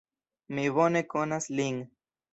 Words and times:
Mi 0.59 0.63
bone 0.77 1.05
konas 1.13 1.49
lin. 1.61 1.79